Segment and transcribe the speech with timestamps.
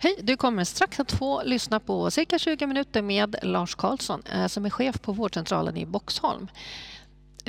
[0.00, 4.46] Hej, du kommer strax att få lyssna på cirka 20 minuter med Lars Karlsson eh,
[4.46, 6.48] som är chef på vårdcentralen i Boxholm.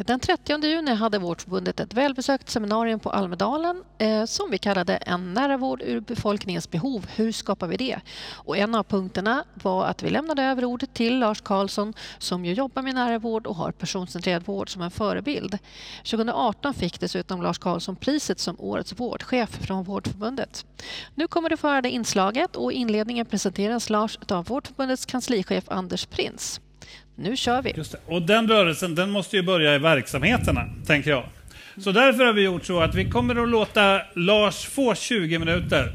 [0.05, 5.33] Den 30 juni hade Vårdförbundet ett välbesökt seminarium på Almedalen eh, som vi kallade En
[5.33, 7.05] nära vård ur befolkningens behov.
[7.15, 7.99] Hur skapar vi det?
[8.31, 12.53] Och en av punkterna var att vi lämnade över ordet till Lars Karlsson som ju
[12.53, 15.57] jobbar med nära vård och har personcentrerad vård som en förebild.
[15.97, 20.65] 2018 fick dessutom Lars Karlsson priset som årets vårdchef från Vårdförbundet.
[21.15, 25.63] Nu kommer du få höra det inslaget och i inledningen presenteras Lars av Vårdförbundets kanslichef
[25.67, 26.61] Anders Prins.
[27.21, 27.73] Nu kör vi.
[28.05, 31.23] Och den rörelsen den måste ju börja i verksamheterna, tänker jag.
[31.77, 35.93] Så därför har vi gjort så att vi kommer att låta Lars få 20 minuter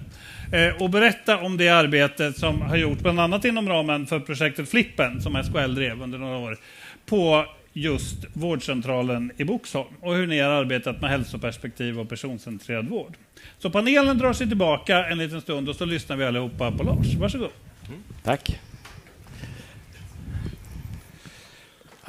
[0.52, 4.68] eh, och berätta om det arbete som har gjorts, bland annat inom ramen för projektet
[4.68, 6.58] Flippen, som SKL drev under några år,
[7.06, 13.16] på just vårdcentralen i Boxholm och hur ni har arbetat med hälsoperspektiv och personcentrerad vård.
[13.58, 17.14] Så panelen drar sig tillbaka en liten stund och så lyssnar vi allihopa på Lars.
[17.14, 17.50] Varsågod.
[17.88, 18.60] Mm, tack.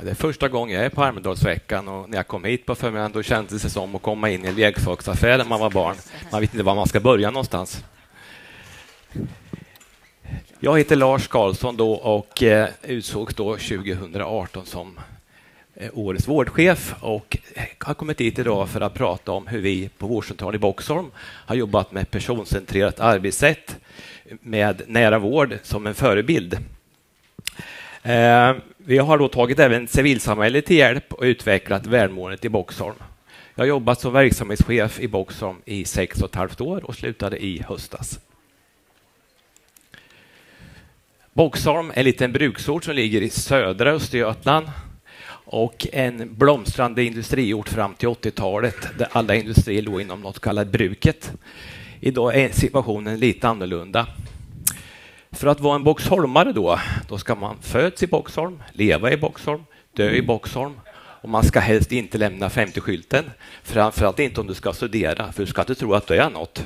[0.03, 3.11] Det är första gången jag är på Almedalsveckan och när jag kom hit på förmiddagen
[3.11, 5.95] då kändes det som att komma in i en leksaksaffär när man var barn.
[6.31, 7.83] Man vet inte var man ska börja någonstans.
[10.59, 14.99] Jag heter Lars Karlsson då och eh, utsågs då 2018 som
[15.73, 17.37] eh, årets vårdchef och
[17.79, 21.55] har kommit hit idag för att prata om hur vi på vårdcentralen i Boxholm har
[21.55, 23.77] jobbat med personcentrerat arbetssätt
[24.41, 26.57] med nära vård som en förebild.
[28.03, 28.53] Eh,
[28.87, 32.95] vi har då tagit även civilsamhället till hjälp och utvecklat välmåendet i Boxholm.
[33.55, 37.43] Jag har jobbat som verksamhetschef i Boxholm i sex och ett halvt år och slutade
[37.43, 38.19] i höstas.
[41.33, 44.71] Boxholm är en liten bruksort som ligger i södra Östergötland
[45.45, 51.31] och en blomstrande industriort fram till 80-talet där alla industrier låg inom något kallat bruket.
[51.99, 54.07] Idag är situationen lite annorlunda.
[55.35, 59.63] För att vara en boxholmare då, då ska man födas i Boxholm, leva i Boxholm,
[59.93, 60.79] dö i Boxholm
[61.21, 63.23] och man ska helst inte lämna 50-skylten,
[63.63, 66.65] framförallt inte om du ska studera, för du ska inte tro att du är något.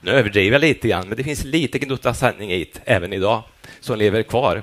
[0.00, 3.42] Nu överdriver jag lite grann, men det finns lite gnutta sanning i det även idag,
[3.80, 4.62] som lever kvar.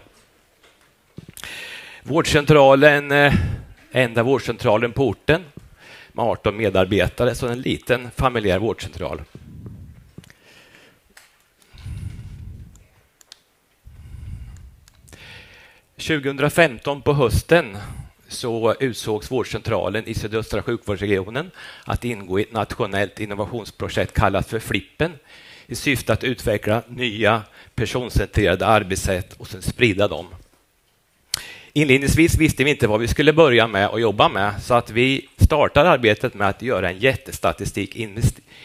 [2.04, 3.34] Vårdcentralen, eh,
[3.92, 5.44] enda vårdcentralen på orten,
[6.12, 9.22] med 18 medarbetare, så en liten familjär vårdcentral.
[15.98, 17.78] 2015 på hösten
[18.28, 21.52] så utsågs vårdcentralen i sydöstra sjukvårdsregionen
[21.86, 25.12] att ingå i ett nationellt innovationsprojekt kallat för Flippen
[25.68, 27.42] i syfte att utveckla nya
[27.76, 30.26] personcentrerade arbetssätt och sen sprida dem.
[31.74, 35.28] Inledningsvis visste vi inte vad vi skulle börja med och jobba med så att vi
[35.38, 37.96] startade arbetet med att göra en jättestatistik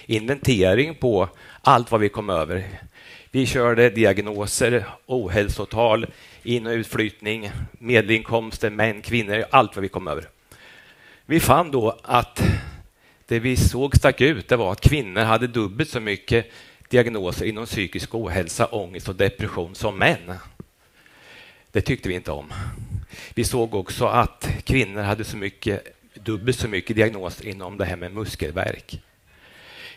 [0.07, 1.29] inventering på
[1.63, 2.65] allt vad vi kom över.
[3.35, 6.07] Vi körde diagnoser, ohälsotal,
[6.43, 10.29] in och utflyttning, medelinkomster, män, kvinnor, allt vad vi kom över.
[11.27, 12.43] Vi fann då att
[13.27, 16.51] det vi såg stack ut det var att kvinnor hade dubbelt så mycket
[16.89, 20.35] diagnoser inom psykisk ohälsa, ångest och depression som män.
[21.71, 22.53] Det tyckte vi inte om.
[23.35, 27.97] Vi såg också att kvinnor hade så mycket, dubbelt så mycket diagnoser inom det här
[27.97, 29.03] med muskelvärk.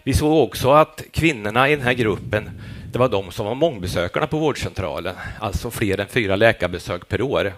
[0.04, 2.50] Vi såg också att kvinnorna i den här gruppen
[2.96, 7.54] det var de som var mångbesökarna på vårdcentralen, alltså fler än fyra läkarbesök per år.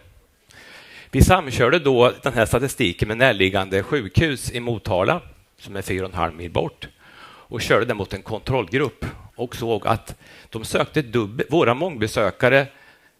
[1.11, 5.21] Vi samkörde då den här statistiken med närliggande sjukhus i Motala,
[5.59, 6.87] som är fyra och en halv mil bort,
[7.23, 9.05] och körde den mot en kontrollgrupp
[9.35, 10.15] och såg att
[10.49, 12.67] de sökte dubbel, våra mångbesökare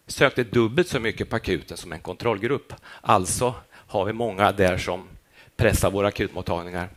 [0.06, 2.72] sökte dubbelt så mycket på akuten som en kontrollgrupp.
[3.00, 5.08] Alltså har vi många där som
[5.56, 6.88] pressar våra akutmottagningar.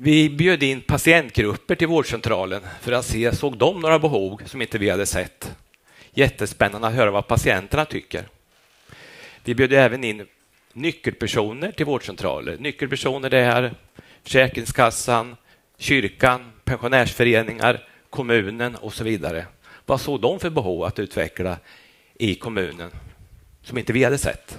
[0.00, 4.78] Vi bjöd in patientgrupper till vårdcentralen för att se, såg de några behov som inte
[4.78, 5.56] vi hade sett?
[6.10, 8.28] Jättespännande att höra vad patienterna tycker.
[9.44, 10.26] Vi bjöd även in
[10.72, 12.56] nyckelpersoner till vårdcentraler.
[12.58, 13.74] Nyckelpersoner det är
[14.22, 15.36] Försäkringskassan,
[15.78, 19.46] kyrkan, pensionärsföreningar, kommunen och så vidare.
[19.86, 21.58] Vad såg de för behov att utveckla
[22.14, 22.90] i kommunen
[23.62, 24.58] som inte vi hade sett?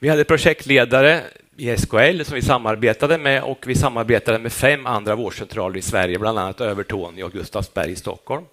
[0.00, 1.22] Vi hade projektledare
[1.56, 6.18] i SKL som vi samarbetade med och vi samarbetade med fem andra vårdcentraler i Sverige,
[6.18, 8.44] bland annat Övertorneå och Gustavsberg i Stockholm.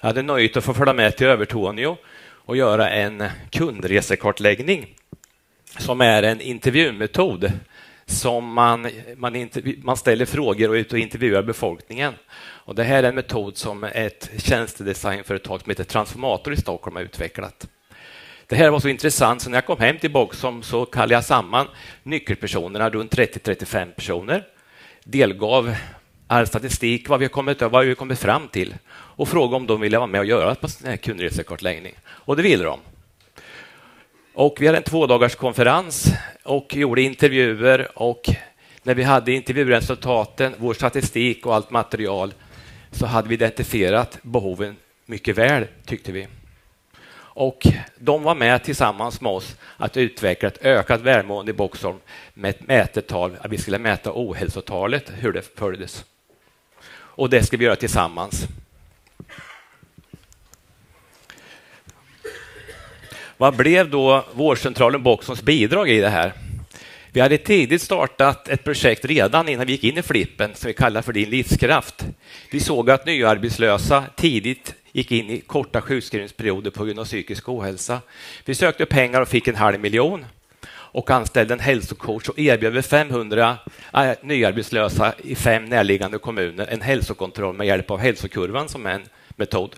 [0.00, 4.94] Jag hade nöjet att få följa med till Övertorneå och göra en kundresekartläggning
[5.78, 7.52] som är en intervjumetod
[8.06, 9.48] som man, man,
[9.82, 12.14] man ställer frågor och ut och intervjuar befolkningen.
[12.40, 17.02] Och det här är en metod som ett tjänstedesignföretag som heter Transformator i Stockholm har
[17.02, 17.68] utvecklat.
[18.50, 21.24] Det här var så intressant, så när jag kom hem till Boxholm så kallade jag
[21.24, 21.66] samman
[22.02, 24.46] nyckelpersonerna, runt 30-35 personer,
[25.04, 25.74] delgav
[26.26, 29.98] all statistik, vad vi, kommit, vad vi kommit fram till och frågade om de ville
[29.98, 31.94] vara med och göra på sån här kundresekartläggning.
[32.06, 32.80] Och det ville de.
[34.34, 36.12] Och vi hade en tvådagars konferens
[36.42, 38.30] och gjorde intervjuer och
[38.82, 42.34] när vi hade intervjuresultaten, vår statistik och allt material
[42.90, 44.76] så hade vi identifierat behoven
[45.06, 46.26] mycket väl, tyckte vi.
[47.40, 47.66] Och
[47.98, 51.98] de var med tillsammans med oss att utveckla ett ökat välmående i Boxholm
[52.34, 56.04] med ett mätetal, att vi skulle mäta ohälsotalet, hur det följdes.
[56.92, 58.46] Och det ska vi göra tillsammans.
[63.36, 66.32] Vad blev då vårdcentralen Boxholms bidrag i det här?
[67.12, 70.74] Vi hade tidigt startat ett projekt redan innan vi gick in i flippen som vi
[70.74, 72.06] kallar för Din livskraft.
[72.50, 78.00] Vi såg att nyarbetslösa tidigt gick in i korta sjukskrivningsperioder på grund av psykisk ohälsa.
[78.44, 80.24] Vi sökte pengar och fick en halv miljon
[80.72, 83.56] och anställde en hälsocoach och erbjöd 500
[83.94, 89.02] äh, nyarbetslösa i fem närliggande kommuner en hälsokontroll med hjälp av hälsokurvan som en
[89.36, 89.76] metod.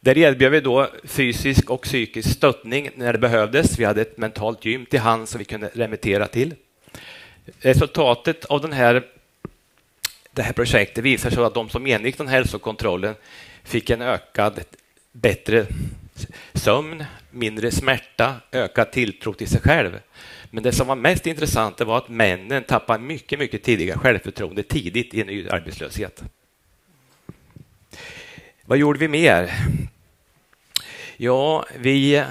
[0.00, 3.78] Där erbjöd vi då fysisk och psykisk stöttning när det behövdes.
[3.78, 6.54] Vi hade ett mentalt gym till hand som vi kunde remittera till.
[7.58, 9.06] Resultatet av den här,
[10.32, 13.14] det här projektet visar sig att de som genomgick den hälsokontrollen
[13.64, 14.60] fick en ökad,
[15.12, 15.66] bättre
[16.54, 20.00] sömn, mindre smärta, ökad tilltro till sig själv.
[20.50, 25.14] Men det som var mest intressant var att männen tappade mycket, mycket tidigare självförtroende tidigt
[25.14, 26.22] i en ny arbetslöshet.
[28.70, 29.50] Vad gjorde vi mer?
[31.16, 32.24] Ja, vi,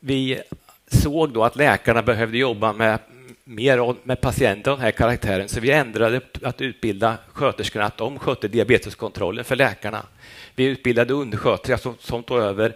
[0.00, 0.40] vi
[0.86, 2.98] såg då att läkarna behövde jobba med
[3.44, 8.18] mer med patienter av den här karaktären, så vi ändrade att utbilda sköterskorna att de
[8.18, 10.06] skötte diabeteskontrollen för läkarna.
[10.54, 12.74] Vi utbildade undersköterskor som, som tog över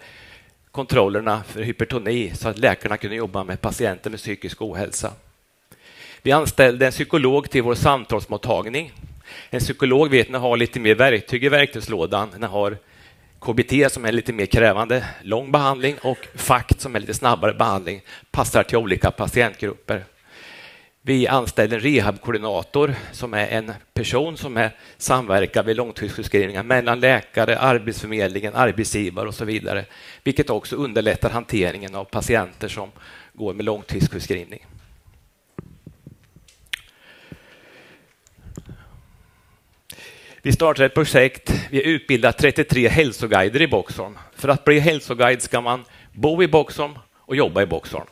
[0.71, 5.13] kontrollerna för hypertoni så att läkarna kunde jobba med patienter med psykisk ohälsa.
[6.23, 8.93] Vi anställde en psykolog till vår samtalsmottagning.
[9.51, 12.77] En psykolog vet när har lite mer verktyg i verktygslådan, när har
[13.45, 18.01] KBT som är lite mer krävande, lång behandling och FACT som är lite snabbare behandling,
[18.31, 20.05] passar till olika patientgrupper.
[21.03, 27.59] Vi anställde en rehabkoordinator som är en person som är samverkar vid långtidssjukskrivningar mellan läkare,
[27.59, 29.85] Arbetsförmedlingen, arbetsgivare och så vidare,
[30.25, 32.91] vilket också underlättar hanteringen av patienter som
[33.33, 34.67] går med långtidssjukskrivning.
[40.45, 41.53] Vi startade ett projekt.
[41.71, 44.19] Vi utbildar 33 hälsoguider i Boxholm.
[44.35, 48.07] För att bli hälsoguide ska man bo i Boxholm och jobba i Boxholm.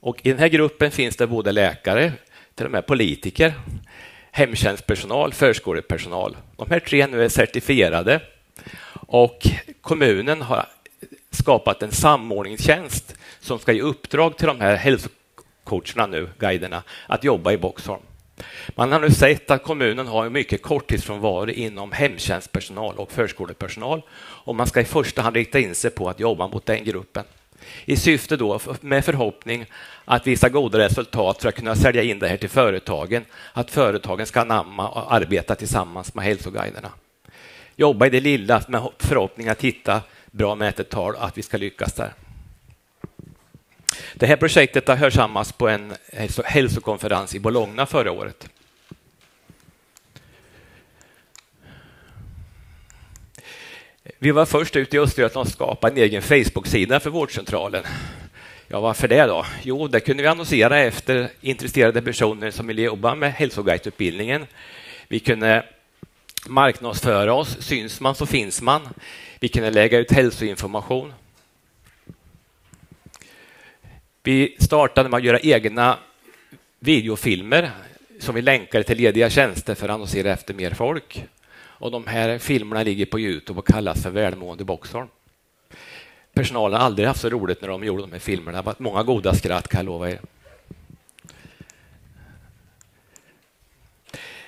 [0.00, 2.12] Och I den här gruppen finns det både läkare,
[2.54, 3.54] till och med politiker,
[4.30, 6.36] hemtjänstpersonal, förskolepersonal.
[6.56, 8.20] De här tre nu är certifierade
[8.92, 9.46] och
[9.80, 10.66] kommunen har
[11.30, 17.52] skapat en samordningstjänst som ska ge uppdrag till de här hälsocoacherna nu, guiderna, att jobba
[17.52, 18.02] i Boxholm.
[18.68, 24.66] Man har nu sett att kommunen har mycket korttidsfrånvaro inom hemtjänstpersonal och förskolepersonal och man
[24.66, 27.24] ska i första hand rikta in sig på att jobba mot den gruppen
[27.84, 29.66] i syfte då med förhoppning
[30.04, 34.26] att visa goda resultat för att kunna sälja in det här till företagen, att företagen
[34.26, 36.90] ska anamma och arbeta tillsammans med hälsoguiderna.
[37.76, 40.00] Jobba i det lilla med förhoppning att hitta
[40.30, 42.12] bra mätetal och att vi ska lyckas där.
[44.14, 45.94] Det här projektet har hörsammats på en
[46.44, 48.48] hälsokonferens i Bologna förra året.
[54.18, 57.84] Vi var först ut i Östergötland att skapa en egen Facebook-sida för vårdcentralen.
[58.68, 59.46] Ja, varför det då?
[59.62, 64.46] Jo, där kunde vi annonsera efter intresserade personer som ville jobba med hälsoguideutbildningen.
[65.08, 65.64] Vi kunde
[66.46, 67.56] marknadsföra oss.
[67.60, 68.88] Syns man så finns man.
[69.40, 71.12] Vi kunde lägga ut hälsoinformation.
[74.22, 75.98] Vi startade med att göra egna
[76.78, 77.70] videofilmer
[78.18, 81.24] som vi länkade till lediga tjänster för att annonsera efter mer folk.
[81.52, 85.08] Och de här filmerna ligger på Youtube och kallas för Välmående Boxholm.
[86.32, 88.50] Personalen har aldrig haft så roligt när de gjorde de här filmerna.
[88.50, 90.20] Det har varit många goda skratt kan jag lova er.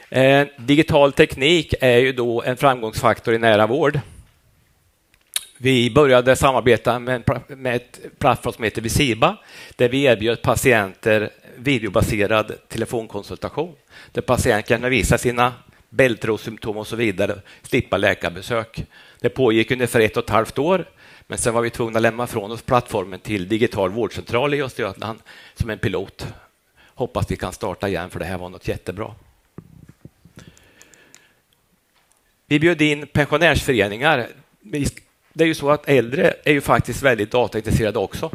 [0.09, 4.00] Eh, digital teknik är ju då en framgångsfaktor i nära vård.
[5.64, 9.37] Vi började samarbeta med, med ett plattform som heter Visiba
[9.76, 13.75] där vi erbjöd patienter videobaserad telefonkonsultation
[14.12, 15.52] där patienten kan visa sina
[15.88, 18.85] bältrosymptom och så vidare, slippa läkarbesök.
[19.21, 20.85] Det pågick ungefär ett och ett halvt år,
[21.26, 25.19] men sen var vi tvungna att lämna från oss plattformen till Digital vårdcentral i Östergötland
[25.54, 26.26] som en pilot.
[26.95, 29.14] Hoppas vi kan starta igen, för det här var något jättebra.
[32.47, 34.28] Vi bjöd in pensionärsföreningar
[35.33, 38.31] det är ju så att äldre är ju faktiskt väldigt dataintresserade också.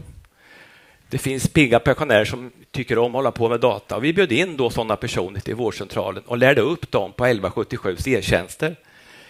[1.09, 3.99] Det finns pigga pensionärer som tycker om att hålla på med data.
[3.99, 8.75] Vi bjöd in då sådana personer till vårdcentralen och lärde upp dem på 1177 e-tjänster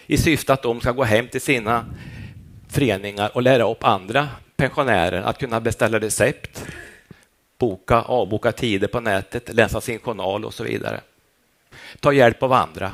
[0.06, 1.84] i syfte att de ska gå hem till sina
[2.68, 6.64] föreningar och lära upp andra pensionärer att kunna beställa recept,
[7.58, 11.00] boka, avboka tider på nätet, läsa sin journal och så vidare.
[12.00, 12.92] Ta hjälp av andra.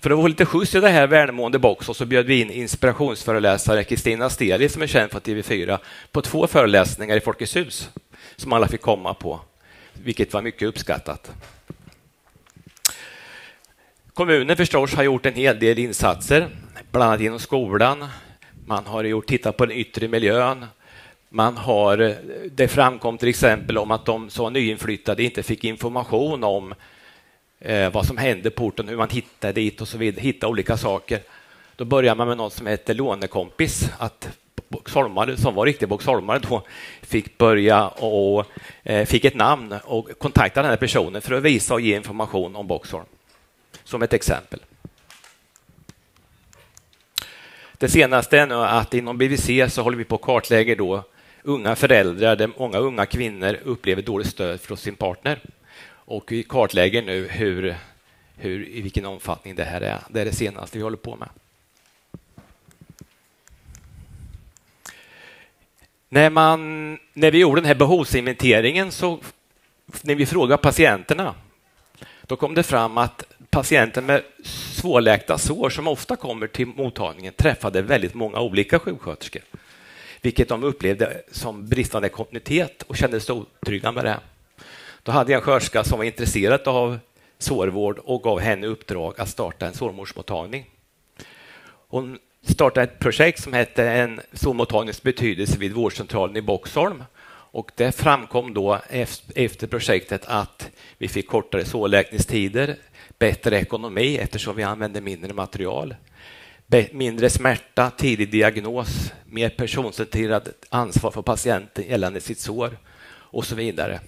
[0.00, 3.84] För att få lite skjuts i det här välmående boxen så bjöd vi in inspirationsföreläsare
[3.84, 5.78] Kristina Steli som är känd från TV4
[6.12, 7.88] på två föreläsningar i Folkets hus
[8.36, 9.40] som alla fick komma på,
[9.92, 11.30] vilket var mycket uppskattat.
[14.14, 16.48] Kommunen förstås har gjort en hel del insatser,
[16.90, 18.04] bland annat inom skolan.
[18.66, 20.66] Man har gjort, tittat på den yttre miljön.
[21.28, 22.12] Man har, eh,
[22.50, 26.74] det framkom till exempel om att de som var nyinflyttade inte fick information om
[27.60, 30.76] eh, vad som hände på orten, hur man hittade dit och så vidare, hitta olika
[30.76, 31.20] saker.
[31.76, 34.28] Då började man med något som heter lånekompis, att
[34.68, 36.62] Boxholmare, som var riktiga boxholmare då,
[37.02, 38.46] fick börja och
[38.82, 42.56] eh, fick ett namn och kontakta den här personen för att visa och ge information
[42.56, 43.04] om Boxholm.
[43.84, 44.60] Som ett exempel.
[47.78, 51.04] Det senaste är nu att inom BVC så håller vi på att kartlägga då
[51.42, 55.38] unga föräldrar där många unga kvinnor upplever dåligt stöd från sin partner.
[56.10, 57.76] Och vi kartlägger nu hur,
[58.36, 60.00] hur, i vilken omfattning det här är.
[60.10, 61.28] Det är det senaste vi håller på med.
[66.08, 69.18] När, man, när vi gjorde den här behovsinventeringen, så
[70.02, 71.34] när vi frågade patienterna,
[72.22, 77.82] då kom det fram att patienter med svårläkta sår som ofta kommer till mottagningen träffade
[77.82, 79.42] väldigt många olika sjuksköterskor,
[80.20, 84.20] vilket de upplevde som bristande kontinuitet och kände sig otrygga med det.
[85.08, 86.98] Då hade jag en sköterska som var intresserad av
[87.38, 90.66] sårvård och gav henne uppdrag att starta en sårmorsmottagning.
[91.88, 97.04] Hon startade ett projekt som hette En sårmottagnings betydelse vid vårdcentralen i Boxholm.
[97.28, 98.80] Och det framkom då
[99.34, 102.76] efter projektet att vi fick kortare sårläkningstider,
[103.18, 105.94] bättre ekonomi eftersom vi använde mindre material,
[106.92, 112.78] mindre smärta, tidig diagnos, mer personcentrerad ansvar för patienten gällande sitt sår
[113.10, 114.00] och så vidare.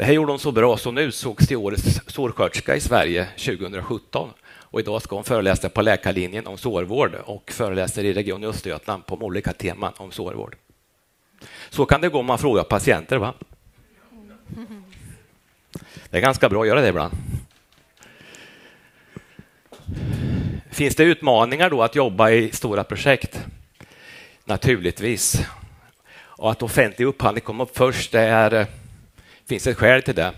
[0.00, 4.30] Det här gjorde hon så bra så nu utsågs till årets sårsköterska i Sverige 2017
[4.50, 9.14] och idag ska hon föreläsa på läkarlinjen om sårvård och föreläser i Region Östergötland på
[9.14, 10.56] olika teman om sårvård.
[11.70, 13.16] Så kan det gå om man frågar patienter.
[13.16, 13.34] va?
[16.10, 17.14] Det är ganska bra att göra det ibland.
[20.70, 23.44] Finns det utmaningar då att jobba i stora projekt?
[24.44, 25.42] Naturligtvis.
[26.18, 28.66] Och att offentlig upphandling kommer upp först, det är, eh,
[29.50, 30.32] finns ett skäl till det.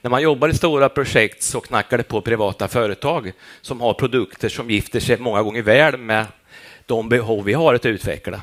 [0.00, 4.48] När man jobbar i stora projekt så knackar det på privata företag som har produkter
[4.48, 6.26] som gifter sig många gånger väl med
[6.86, 8.40] de behov vi har att utveckla.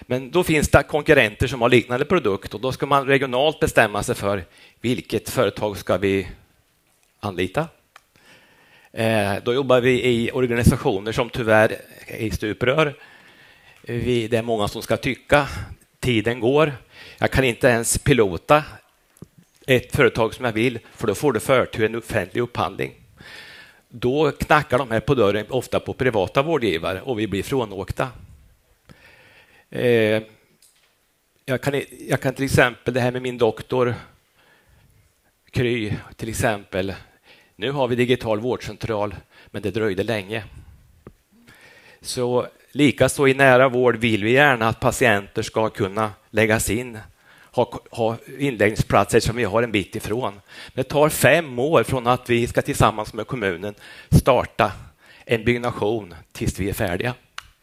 [0.00, 4.02] Men då finns det konkurrenter som har liknande produkt och då ska man regionalt bestämma
[4.02, 4.44] sig för
[4.80, 6.28] vilket företag ska vi
[7.20, 7.68] anlita?
[8.92, 12.94] Eh, då jobbar vi i organisationer som tyvärr är i stuprör.
[13.82, 15.48] det är många som ska tycka.
[16.00, 16.72] Tiden går.
[17.18, 18.64] Jag kan inte ens pilota
[19.66, 22.92] ett företag som jag vill, för då får du förtur i en offentlig upphandling.
[23.88, 28.08] Då knackar de här på dörren ofta på privata vårdgivare och vi blir frånåkta.
[29.70, 30.22] Eh,
[31.44, 33.94] jag, kan, jag kan till exempel, det här med min doktor
[35.50, 36.94] Kry, till exempel.
[37.56, 39.14] Nu har vi digital vårdcentral,
[39.46, 40.44] men det dröjde länge.
[42.00, 46.98] Så likaså i nära vård vill vi gärna att patienter ska kunna läggas in
[47.52, 50.40] ha, ha inläggningsplatser som vi har en bit ifrån.
[50.74, 53.74] Det tar fem år från att vi ska tillsammans med kommunen
[54.10, 54.72] starta
[55.24, 57.14] en byggnation tills vi är färdiga.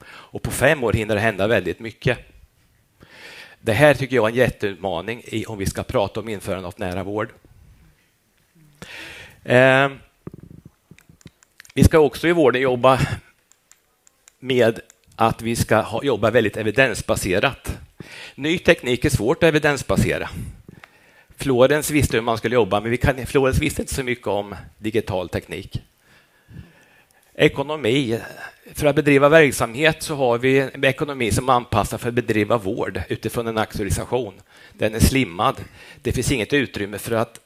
[0.09, 2.17] Och på fem år hinner det hända väldigt mycket.
[3.59, 6.73] Det här tycker jag är en jätteutmaning i, om vi ska prata om införande av
[6.77, 7.29] nära vård.
[9.43, 9.89] Eh,
[11.73, 12.99] vi ska också i vården jobba
[14.39, 14.79] med
[15.15, 17.77] att vi ska ha, jobba väldigt evidensbaserat.
[18.39, 20.29] Ny teknik är svårt att evidensbasera.
[21.37, 24.55] Florens visste hur man skulle jobba, men vi kan, Florens visste inte så mycket om
[24.77, 25.81] digital teknik.
[27.33, 28.19] Ekonomi.
[28.73, 32.57] För att bedriva verksamhet så har vi en ekonomi som är anpassad för att bedriva
[32.57, 34.33] vård utifrån en auktorisation.
[34.73, 35.55] Den är slimmad.
[36.01, 37.39] Det finns inget utrymme för att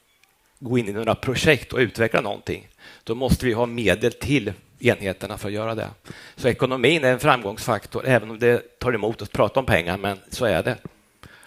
[0.58, 2.68] gå in i några projekt och utveckla någonting.
[3.04, 5.88] Då måste vi ha medel till enheterna för att göra det.
[6.36, 10.18] Så ekonomin är en framgångsfaktor, även om det tar emot att prata om pengar, men
[10.30, 10.76] så är det.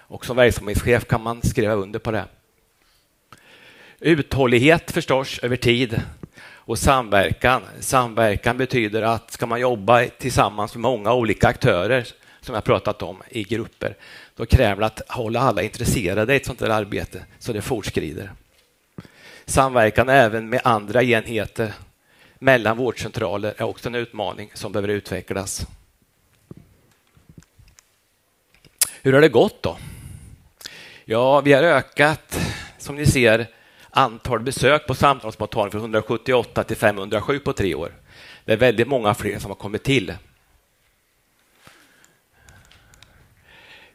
[0.07, 2.25] Och som verksamhetschef kan man skriva under på det.
[3.99, 6.01] Uthållighet förstås över tid.
[6.67, 12.07] Och samverkan, samverkan betyder att ska man jobba tillsammans med många olika aktörer
[12.41, 13.95] som jag pratat om i grupper,
[14.35, 18.31] då kräver det att hålla alla intresserade i ett sånt där arbete så det fortskrider.
[19.45, 21.73] Samverkan även med andra enheter
[22.45, 25.67] mellan vårdcentraler är också en utmaning som behöver utvecklas.
[29.01, 29.77] Hur har det gått då?
[31.05, 32.39] Ja, vi har ökat,
[32.77, 33.47] som ni ser,
[33.89, 37.91] antal besök på samtalsmottagningen från 178 till 507 på tre år.
[38.45, 40.13] Det är väldigt många fler som har kommit till.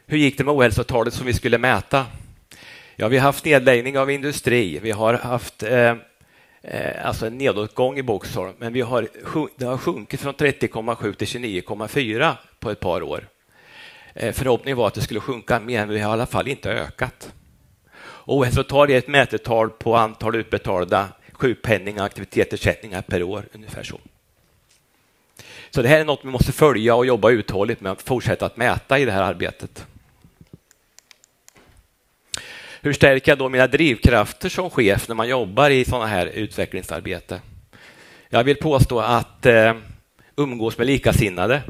[0.05, 2.05] Hur gick det med ohälsotalet som vi skulle mäta?
[2.95, 4.79] Ja, vi har haft nedläggning av industri.
[4.79, 5.95] Vi har haft eh,
[6.63, 9.07] Eh, alltså en nedåtgång i Boxholm, men vi har,
[9.57, 13.27] det har sjunkit från 30,7 till 29,4 på ett par år.
[14.13, 16.71] Eh, förhoppningen var att det skulle sjunka mer, men vi har i alla fall inte
[16.71, 17.33] ökat.
[18.25, 23.99] Ohälsotal är ett mätetal på antal utbetalda sjukpenning och aktivitetsersättningar per år, ungefär så.
[25.69, 28.57] Så det här är något vi måste följa och jobba uthålligt med att fortsätta att
[28.57, 29.85] mäta i det här arbetet.
[32.83, 37.41] Hur stärker jag då mina drivkrafter som chef när man jobbar i sådana här utvecklingsarbete?
[38.29, 39.73] Jag vill påstå att eh,
[40.35, 41.61] umgås med likasinnade,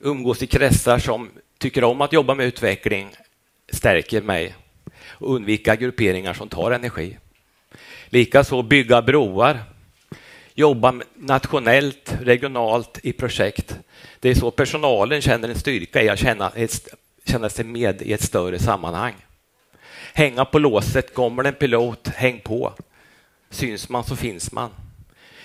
[0.00, 3.08] umgås i kretsar som tycker om att jobba med utveckling
[3.72, 4.54] stärker mig
[5.06, 7.18] och undvika grupperingar som tar energi.
[8.06, 9.58] Likaså bygga broar,
[10.54, 13.78] jobba nationellt, regionalt i projekt.
[14.20, 16.52] Det är så personalen känner en styrka i att känna,
[17.24, 19.14] känna sig med i ett större sammanhang.
[20.14, 22.72] Hänga på låset, kommer det en pilot, häng på.
[23.50, 24.70] Syns man så finns man.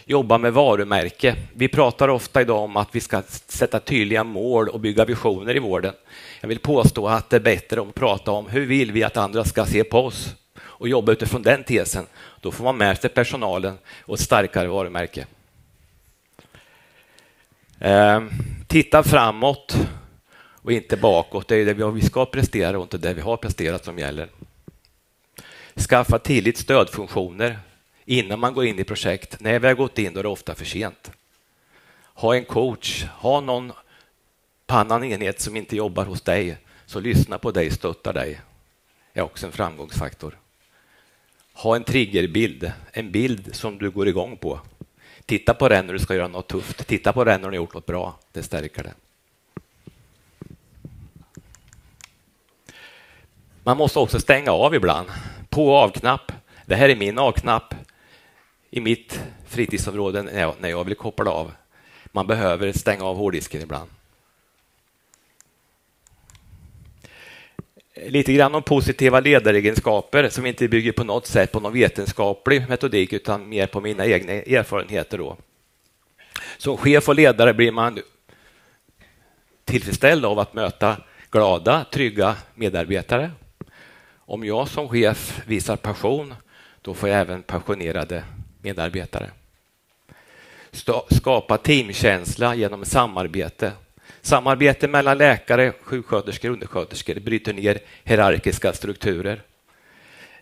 [0.05, 1.35] Jobba med varumärke.
[1.53, 5.59] Vi pratar ofta idag om att vi ska sätta tydliga mål och bygga visioner i
[5.59, 5.93] vården.
[6.41, 9.43] Jag vill påstå att det är bättre att prata om hur vill vi att andra
[9.43, 12.05] ska se på oss och jobba utifrån den tesen.
[12.41, 15.25] Då får man med sig personalen och ett starkare varumärke.
[17.79, 18.21] Eh,
[18.67, 19.77] titta framåt
[20.61, 21.47] och inte bakåt.
[21.47, 24.27] Det är det vi ska prestera och inte det vi har presterat som gäller.
[25.77, 27.59] Skaffa tidigt stödfunktioner
[28.05, 29.39] innan man går in i projekt.
[29.39, 31.11] När vi har gått in då är det ofta för sent.
[32.13, 33.71] Ha en coach, ha någon
[34.65, 38.41] på annan enhet som inte jobbar hos dig, så lyssna på dig, stöttar dig.
[39.13, 40.37] är också en framgångsfaktor.
[41.53, 44.59] Ha en triggerbild, en bild som du går igång på.
[45.25, 46.87] Titta på den när du ska göra något tufft.
[46.87, 48.19] Titta på den när du har gjort något bra.
[48.31, 48.93] Det stärker det.
[53.63, 55.07] Man måste också stänga av ibland.
[55.57, 56.31] På och avknapp.
[56.65, 57.73] Det här är min avknapp
[58.69, 60.21] i mitt fritidsområde
[60.59, 61.51] när jag vill koppla av.
[62.05, 63.89] Man behöver stänga av hårddisken ibland.
[68.05, 73.13] Lite grann om positiva ledaregenskaper som inte bygger på något sätt på någon vetenskaplig metodik
[73.13, 75.17] utan mer på mina egna erfarenheter.
[75.17, 75.37] Då.
[76.57, 77.99] Som chef och ledare blir man
[79.65, 80.97] tillfredsställd av att möta
[81.31, 83.31] glada, trygga medarbetare.
[84.29, 86.33] Om jag som chef visar passion,
[86.81, 88.23] då får jag även passionerade
[88.61, 89.31] medarbetare.
[91.09, 93.71] Skapa teamkänsla genom samarbete.
[94.21, 99.41] Samarbete mellan läkare, sjuksköterskor och undersköterskor bryter ner hierarkiska strukturer.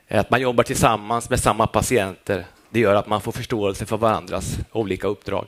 [0.08, 4.58] Att man jobbar tillsammans med samma patienter det gör att man får förståelse för varandras
[4.72, 5.48] olika uppdrag.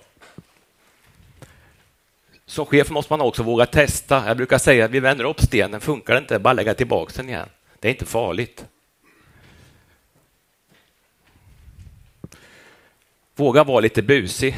[2.46, 4.24] Som chef måste man också våga testa.
[4.28, 7.30] Jag brukar säga att vi vänder upp stenen, funkar det inte, bara lägga tillbaka den
[7.30, 7.50] igen.
[7.80, 8.66] Det är inte farligt.
[13.36, 14.56] Våga vara lite busig.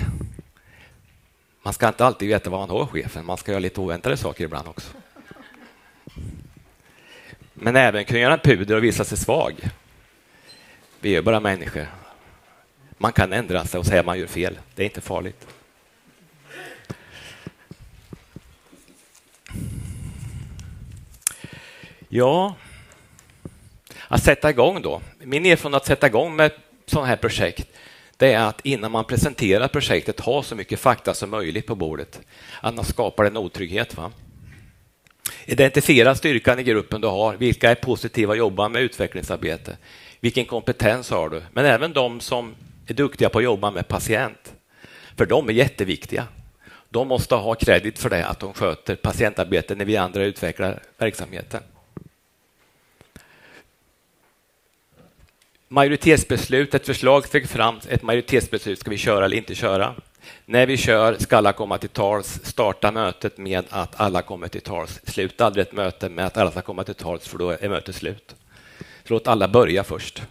[1.64, 4.44] Man ska inte alltid veta vad man har chefen, man ska göra lite oväntade saker
[4.44, 4.92] ibland också.
[7.54, 9.54] Men även kunna göra en puder och visa sig svag.
[11.00, 11.88] Vi är bara människor.
[12.98, 14.60] Man kan ändra sig och säga att man gör fel.
[14.76, 15.48] Det är inte farligt.
[22.08, 22.56] Ja,
[24.10, 25.02] att sätta igång då.
[25.20, 26.52] Min erfarenhet att sätta igång med
[26.86, 27.68] sådana här projekt
[28.20, 32.20] det är att innan man presenterar projektet ha så mycket fakta som möjligt på bordet.
[32.62, 33.98] Annars skapar det en otrygghet.
[33.98, 34.12] Va?
[35.46, 37.36] Identifiera styrkan i gruppen du har.
[37.36, 39.78] Vilka är positiva att jobba med utvecklingsarbete?
[40.20, 41.42] Vilken kompetens har du?
[41.54, 42.56] Men även de som
[42.88, 44.54] är duktiga på att jobba med patient.
[45.18, 46.28] För de är jätteviktiga.
[46.90, 51.64] De måste ha kredit för det, att de sköter patientarbete när vi andra utvecklar verksamheten.
[55.70, 59.96] majoritetsbeslut, ett förslag fick fram ett majoritetsbeslut, ska vi köra eller inte köra?
[60.46, 64.62] När vi kör ska alla komma till tals, starta mötet med att alla kommer till
[64.62, 67.70] tals, sluta aldrig ett möte med att alla ska komma till tals för då är
[67.70, 68.36] mötet slut.
[68.80, 70.24] Så låt alla börja först.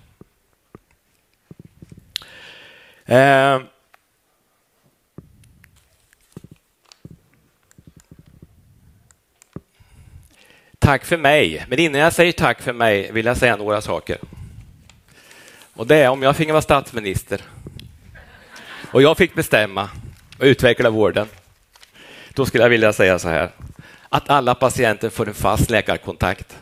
[3.04, 3.60] Eh.
[10.78, 14.18] Tack för mig, men innan jag säger tack för mig vill jag säga några saker.
[15.78, 17.40] Och det är om jag finge vara statsminister
[18.90, 19.90] och jag fick bestämma
[20.38, 21.28] och utveckla vården,
[22.34, 23.50] då skulle jag vilja säga så här.
[24.08, 26.58] Att alla patienter får en fast läkarkontakt.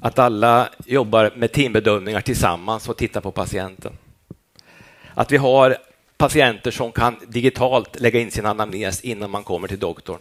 [0.00, 3.92] Att alla jobbar med teambedömningar tillsammans och tittar på patienten.
[5.14, 5.76] Att vi har
[6.16, 10.20] patienter som kan digitalt lägga in sin anamnes innan man kommer till doktorn.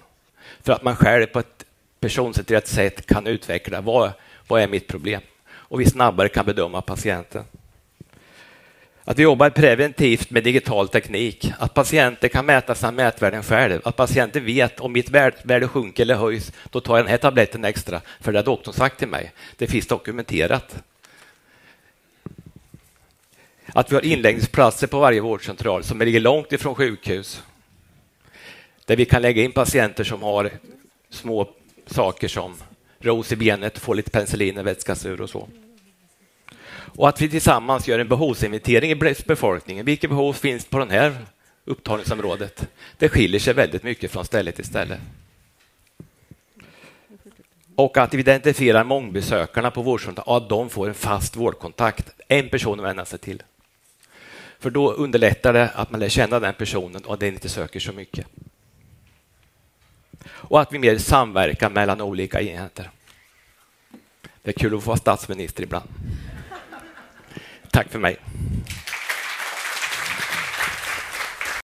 [0.63, 1.65] För att man själv på ett
[1.99, 4.12] personcentrerat sätt kan utveckla vad,
[4.47, 5.21] vad är mitt problem
[5.67, 7.43] och vi snabbare kan bedöma patienten.
[9.08, 13.95] Att vi jobbar preventivt med digital teknik, att patienter kan mäta sina mätvärden själv, att
[13.95, 18.01] patienter vet om mitt värde sjunker eller höjs, då tar jag den här tabletten extra,
[18.21, 19.32] för det har doktorn sagt till mig.
[19.58, 20.84] Det finns dokumenterat.
[23.67, 27.43] Att vi har inläggningsplatser på varje vårdcentral som ligger långt ifrån sjukhus,
[28.86, 30.51] där vi kan lägga in patienter som har
[31.10, 31.49] små
[31.86, 32.56] saker som
[33.06, 35.48] ros i benet, få lite penicillin och vätskas ur och så.
[36.98, 39.86] Och att vi tillsammans gör en behovsinventering i befolkningen.
[39.86, 41.18] Vilka behov finns på det här
[41.65, 42.68] upptagningsområdet?
[42.98, 45.00] Det skiljer sig väldigt mycket från ställe till ställe.
[47.76, 52.80] Och att vi identifierar mångbesökarna på vårdcentralen, att de får en fast vårdkontakt, en person
[52.80, 53.44] att vända sig till.
[54.60, 57.94] För då underlättar det att man lär känna den personen och den inte söker så
[57.94, 58.28] mycket.
[60.28, 62.91] Och att vi mer samverkar mellan olika enheter.
[64.46, 65.90] Det är kul att få vara statsminister ibland.
[67.72, 68.18] Tack för mig.